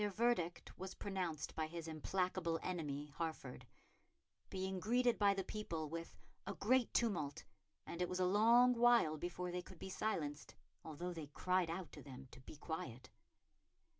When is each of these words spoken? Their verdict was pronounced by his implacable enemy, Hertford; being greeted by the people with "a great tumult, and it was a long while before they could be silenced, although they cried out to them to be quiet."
Their 0.01 0.09
verdict 0.09 0.79
was 0.79 0.95
pronounced 0.95 1.53
by 1.53 1.67
his 1.67 1.87
implacable 1.87 2.59
enemy, 2.63 3.13
Hertford; 3.19 3.67
being 4.49 4.79
greeted 4.79 5.19
by 5.19 5.35
the 5.35 5.43
people 5.43 5.89
with 5.89 6.17
"a 6.47 6.55
great 6.55 6.91
tumult, 6.91 7.43
and 7.85 8.01
it 8.01 8.09
was 8.09 8.19
a 8.19 8.25
long 8.25 8.73
while 8.73 9.15
before 9.19 9.51
they 9.51 9.61
could 9.61 9.77
be 9.77 9.89
silenced, 9.89 10.55
although 10.83 11.13
they 11.13 11.27
cried 11.27 11.69
out 11.69 11.91
to 11.91 12.01
them 12.01 12.27
to 12.31 12.39
be 12.41 12.55
quiet." 12.55 13.11